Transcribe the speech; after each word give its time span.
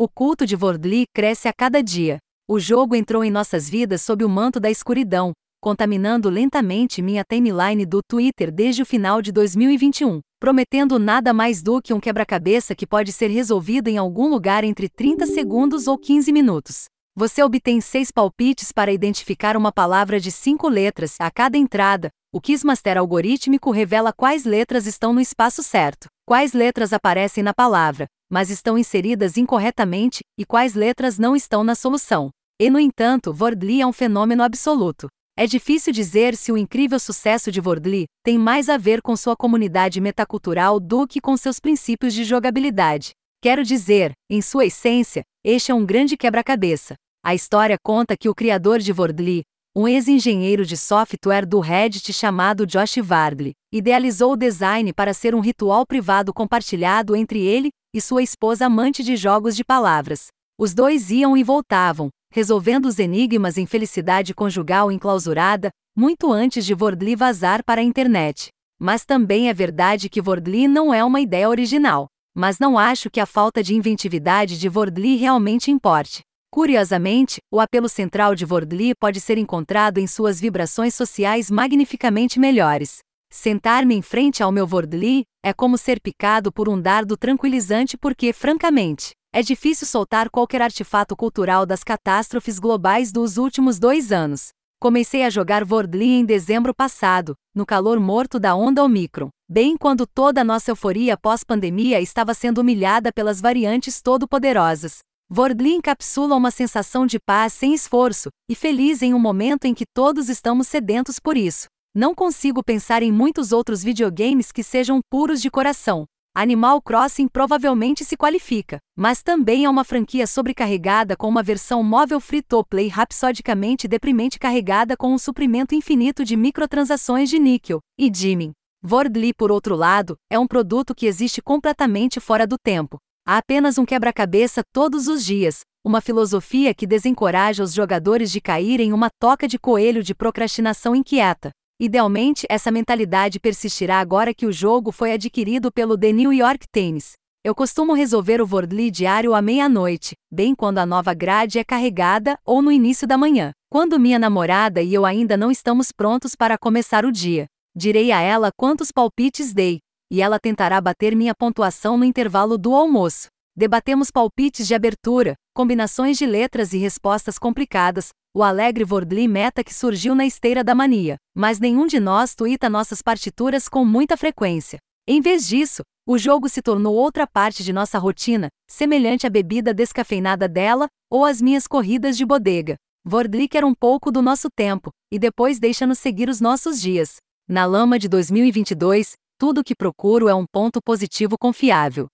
O 0.00 0.08
culto 0.08 0.46
de 0.46 0.54
Vordli 0.54 1.06
cresce 1.12 1.48
a 1.48 1.52
cada 1.52 1.82
dia. 1.82 2.18
O 2.48 2.60
jogo 2.60 2.94
entrou 2.94 3.24
em 3.24 3.32
nossas 3.32 3.68
vidas 3.68 4.00
sob 4.00 4.24
o 4.24 4.28
manto 4.28 4.60
da 4.60 4.70
escuridão, 4.70 5.32
contaminando 5.60 6.30
lentamente 6.30 7.02
minha 7.02 7.24
timeline 7.28 7.84
do 7.84 7.98
Twitter 8.08 8.52
desde 8.52 8.80
o 8.80 8.86
final 8.86 9.20
de 9.20 9.32
2021, 9.32 10.20
prometendo 10.38 11.00
nada 11.00 11.32
mais 11.32 11.64
do 11.64 11.82
que 11.82 11.92
um 11.92 11.98
quebra-cabeça 11.98 12.76
que 12.76 12.86
pode 12.86 13.10
ser 13.10 13.26
resolvido 13.26 13.88
em 13.88 13.98
algum 13.98 14.28
lugar 14.28 14.62
entre 14.62 14.88
30 14.88 15.26
segundos 15.26 15.88
ou 15.88 15.98
15 15.98 16.30
minutos. 16.30 16.84
Você 17.16 17.42
obtém 17.42 17.80
seis 17.80 18.12
palpites 18.12 18.70
para 18.70 18.92
identificar 18.92 19.56
uma 19.56 19.72
palavra 19.72 20.20
de 20.20 20.30
cinco 20.30 20.68
letras 20.68 21.16
a 21.18 21.28
cada 21.28 21.58
entrada. 21.58 22.08
O 22.32 22.40
Quizmaster 22.40 22.96
algorítmico 22.96 23.72
revela 23.72 24.12
quais 24.12 24.44
letras 24.44 24.86
estão 24.86 25.12
no 25.12 25.20
espaço 25.20 25.60
certo, 25.60 26.06
quais 26.24 26.52
letras 26.52 26.92
aparecem 26.92 27.42
na 27.42 27.52
palavra, 27.52 28.06
mas 28.30 28.50
estão 28.50 28.76
inseridas 28.76 29.36
incorretamente, 29.36 30.20
e 30.38 30.44
quais 30.44 30.74
letras 30.74 31.18
não 31.18 31.34
estão 31.34 31.64
na 31.64 31.74
solução. 31.74 32.30
E, 32.60 32.68
no 32.68 32.78
entanto, 32.78 33.34
Wordly 33.38 33.80
é 33.80 33.86
um 33.86 33.92
fenômeno 33.92 34.42
absoluto. 34.42 35.08
É 35.36 35.46
difícil 35.46 35.92
dizer 35.92 36.36
se 36.36 36.50
o 36.50 36.58
incrível 36.58 36.98
sucesso 36.98 37.52
de 37.52 37.60
Wordly 37.60 38.06
tem 38.24 38.36
mais 38.36 38.68
a 38.68 38.76
ver 38.76 39.00
com 39.00 39.16
sua 39.16 39.36
comunidade 39.36 40.00
metacultural 40.00 40.80
do 40.80 41.06
que 41.06 41.20
com 41.20 41.36
seus 41.36 41.60
princípios 41.60 42.12
de 42.12 42.24
jogabilidade. 42.24 43.12
Quero 43.40 43.62
dizer, 43.62 44.10
em 44.28 44.42
sua 44.42 44.66
essência, 44.66 45.22
este 45.44 45.70
é 45.70 45.74
um 45.74 45.86
grande 45.86 46.16
quebra-cabeça. 46.16 46.96
A 47.24 47.36
história 47.36 47.76
conta 47.80 48.16
que 48.16 48.28
o 48.28 48.34
criador 48.34 48.80
de 48.80 48.92
Wordly, 48.92 49.42
um 49.76 49.86
ex-engenheiro 49.86 50.66
de 50.66 50.76
software 50.76 51.46
do 51.46 51.60
Reddit 51.60 52.12
chamado 52.12 52.66
Josh 52.66 52.96
Wardley, 52.96 53.52
idealizou 53.72 54.32
o 54.32 54.36
design 54.36 54.92
para 54.92 55.14
ser 55.14 55.36
um 55.36 55.40
ritual 55.40 55.86
privado 55.86 56.34
compartilhado 56.34 57.14
entre 57.14 57.40
ele 57.46 57.68
e 57.94 58.00
sua 58.00 58.22
esposa 58.22 58.66
amante 58.66 59.02
de 59.02 59.16
jogos 59.16 59.56
de 59.56 59.64
palavras. 59.64 60.28
Os 60.58 60.74
dois 60.74 61.10
iam 61.10 61.36
e 61.36 61.42
voltavam, 61.42 62.10
resolvendo 62.30 62.86
os 62.86 62.98
enigmas 62.98 63.56
em 63.56 63.66
felicidade 63.66 64.34
conjugal 64.34 64.92
enclausurada, 64.92 65.70
muito 65.96 66.32
antes 66.32 66.64
de 66.64 66.74
Wordly 66.74 67.16
vazar 67.16 67.64
para 67.64 67.80
a 67.80 67.84
internet. 67.84 68.48
Mas 68.78 69.04
também 69.04 69.48
é 69.48 69.54
verdade 69.54 70.08
que 70.08 70.20
Wordly 70.20 70.68
não 70.68 70.92
é 70.92 71.04
uma 71.04 71.20
ideia 71.20 71.48
original. 71.48 72.06
Mas 72.36 72.58
não 72.58 72.78
acho 72.78 73.10
que 73.10 73.18
a 73.18 73.26
falta 73.26 73.62
de 73.62 73.74
inventividade 73.74 74.58
de 74.58 74.68
Wordly 74.68 75.16
realmente 75.16 75.70
importe. 75.70 76.20
Curiosamente, 76.50 77.40
o 77.52 77.60
apelo 77.60 77.88
central 77.88 78.34
de 78.34 78.44
Wordly 78.44 78.92
pode 78.94 79.20
ser 79.20 79.38
encontrado 79.38 79.98
em 79.98 80.06
suas 80.06 80.40
vibrações 80.40 80.94
sociais 80.94 81.50
magnificamente 81.50 82.38
melhores. 82.38 82.98
Sentar-me 83.30 83.94
em 83.94 84.02
frente 84.02 84.42
ao 84.42 84.50
meu 84.50 84.66
Wordly 84.66 85.24
é 85.44 85.52
como 85.52 85.78
ser 85.78 86.00
picado 86.00 86.50
por 86.50 86.68
um 86.68 86.80
dardo 86.80 87.16
tranquilizante 87.16 87.96
porque, 87.96 88.32
francamente, 88.32 89.12
é 89.32 89.42
difícil 89.42 89.86
soltar 89.86 90.30
qualquer 90.30 90.62
artefato 90.62 91.14
cultural 91.14 91.64
das 91.66 91.84
catástrofes 91.84 92.58
globais 92.58 93.12
dos 93.12 93.36
últimos 93.36 93.78
dois 93.78 94.10
anos. 94.10 94.48
Comecei 94.80 95.24
a 95.24 95.30
jogar 95.30 95.62
Wordly 95.62 96.10
em 96.10 96.24
dezembro 96.24 96.74
passado, 96.74 97.34
no 97.54 97.66
calor 97.66 98.00
morto 98.00 98.40
da 98.40 98.56
onda 98.56 98.82
Omicron, 98.82 99.28
bem 99.48 99.76
quando 99.76 100.06
toda 100.06 100.40
a 100.40 100.44
nossa 100.44 100.70
euforia 100.70 101.16
pós-pandemia 101.16 102.00
estava 102.00 102.32
sendo 102.32 102.62
humilhada 102.62 103.12
pelas 103.12 103.40
variantes 103.40 104.00
todo-poderosas. 104.00 104.98
Wordly 105.30 105.74
encapsula 105.74 106.34
uma 106.34 106.50
sensação 106.50 107.06
de 107.06 107.18
paz 107.20 107.52
sem 107.52 107.74
esforço, 107.74 108.30
e 108.50 108.54
feliz 108.54 109.02
em 109.02 109.12
um 109.12 109.18
momento 109.18 109.66
em 109.66 109.74
que 109.74 109.84
todos 109.94 110.28
estamos 110.28 110.66
sedentos 110.66 111.18
por 111.18 111.36
isso. 111.36 111.66
Não 111.94 112.14
consigo 112.14 112.62
pensar 112.62 113.02
em 113.02 113.10
muitos 113.10 113.50
outros 113.50 113.82
videogames 113.82 114.52
que 114.52 114.62
sejam 114.62 115.00
puros 115.10 115.40
de 115.40 115.50
coração. 115.50 116.04
Animal 116.34 116.80
Crossing 116.80 117.26
provavelmente 117.26 118.04
se 118.04 118.16
qualifica, 118.16 118.78
mas 118.96 119.22
também 119.22 119.64
é 119.64 119.70
uma 119.70 119.82
franquia 119.82 120.26
sobrecarregada 120.26 121.16
com 121.16 121.28
uma 121.28 121.42
versão 121.42 121.82
móvel 121.82 122.20
free-to-play 122.20 122.88
rapsodicamente 122.88 123.88
deprimente 123.88 124.38
carregada 124.38 124.96
com 124.96 125.12
um 125.12 125.18
suprimento 125.18 125.74
infinito 125.74 126.24
de 126.24 126.36
microtransações 126.36 127.28
de 127.28 127.38
níquel 127.38 127.80
e 127.98 128.08
dimming. 128.08 128.52
Wordly, 128.88 129.34
por 129.34 129.50
outro 129.50 129.74
lado, 129.74 130.16
é 130.30 130.38
um 130.38 130.46
produto 130.46 130.94
que 130.94 131.06
existe 131.06 131.42
completamente 131.42 132.20
fora 132.20 132.46
do 132.46 132.56
tempo, 132.56 132.98
Há 133.30 133.36
apenas 133.36 133.76
um 133.76 133.84
quebra-cabeça 133.84 134.62
todos 134.72 135.06
os 135.06 135.22
dias, 135.22 135.60
uma 135.84 136.00
filosofia 136.00 136.72
que 136.72 136.86
desencoraja 136.86 137.62
os 137.62 137.74
jogadores 137.74 138.32
de 138.32 138.40
cair 138.40 138.80
em 138.80 138.90
uma 138.90 139.10
toca 139.20 139.46
de 139.46 139.58
coelho 139.58 140.02
de 140.02 140.14
procrastinação 140.14 140.96
inquieta. 140.96 141.50
Idealmente, 141.80 142.44
essa 142.50 142.72
mentalidade 142.72 143.38
persistirá 143.38 144.00
agora 144.00 144.34
que 144.34 144.46
o 144.46 144.52
jogo 144.52 144.90
foi 144.90 145.12
adquirido 145.12 145.70
pelo 145.70 145.96
The 145.96 146.10
New 146.10 146.32
York 146.32 146.66
Times. 146.72 147.12
Eu 147.44 147.54
costumo 147.54 147.92
resolver 147.92 148.42
o 148.42 148.48
Wordly 148.50 148.90
diário 148.90 149.32
à 149.32 149.40
meia-noite, 149.40 150.16
bem 150.28 150.56
quando 150.56 150.78
a 150.78 150.86
nova 150.86 151.14
grade 151.14 151.56
é 151.56 151.62
carregada 151.62 152.36
ou 152.44 152.60
no 152.60 152.72
início 152.72 153.06
da 153.06 153.16
manhã, 153.16 153.52
quando 153.70 153.96
minha 153.96 154.18
namorada 154.18 154.82
e 154.82 154.92
eu 154.92 155.06
ainda 155.06 155.36
não 155.36 155.52
estamos 155.52 155.92
prontos 155.92 156.34
para 156.34 156.58
começar 156.58 157.04
o 157.04 157.12
dia. 157.12 157.46
Direi 157.76 158.10
a 158.10 158.20
ela 158.20 158.50
quantos 158.56 158.90
palpites 158.90 159.54
dei, 159.54 159.78
e 160.10 160.20
ela 160.20 160.40
tentará 160.40 160.80
bater 160.80 161.14
minha 161.14 161.32
pontuação 161.32 161.96
no 161.96 162.04
intervalo 162.04 162.58
do 162.58 162.74
almoço. 162.74 163.28
Debatemos 163.56 164.10
palpites 164.10 164.66
de 164.66 164.74
abertura, 164.74 165.34
combinações 165.54 166.18
de 166.18 166.26
letras 166.26 166.72
e 166.72 166.78
respostas 166.78 167.38
complicadas, 167.38 168.08
o 168.34 168.42
alegre 168.42 168.84
Wordly 168.84 169.26
meta 169.26 169.64
que 169.64 169.74
surgiu 169.74 170.14
na 170.14 170.26
esteira 170.26 170.62
da 170.62 170.74
mania, 170.74 171.16
mas 171.34 171.58
nenhum 171.58 171.86
de 171.86 171.98
nós 171.98 172.34
tuita 172.34 172.68
nossas 172.68 173.02
partituras 173.02 173.68
com 173.68 173.84
muita 173.84 174.16
frequência. 174.16 174.78
Em 175.06 175.20
vez 175.20 175.48
disso, 175.48 175.82
o 176.06 176.18
jogo 176.18 176.48
se 176.48 176.62
tornou 176.62 176.94
outra 176.94 177.26
parte 177.26 177.64
de 177.64 177.72
nossa 177.72 177.98
rotina, 177.98 178.48
semelhante 178.68 179.26
à 179.26 179.30
bebida 179.30 179.74
descafeinada 179.74 180.48
dela 180.48 180.86
ou 181.10 181.24
às 181.24 181.40
minhas 181.40 181.66
corridas 181.66 182.16
de 182.16 182.24
bodega. 182.24 182.76
Wordly 183.10 183.48
quer 183.48 183.64
um 183.64 183.74
pouco 183.74 184.12
do 184.12 184.20
nosso 184.20 184.48
tempo, 184.54 184.90
e 185.10 185.18
depois 185.18 185.58
deixa-nos 185.58 185.98
seguir 185.98 186.28
os 186.28 186.40
nossos 186.40 186.80
dias. 186.80 187.16
Na 187.48 187.64
lama 187.64 187.98
de 187.98 188.08
2022, 188.08 189.14
tudo 189.38 189.62
o 189.62 189.64
que 189.64 189.74
procuro 189.74 190.28
é 190.28 190.34
um 190.34 190.44
ponto 190.44 190.80
positivo 190.82 191.36
confiável. 191.38 192.06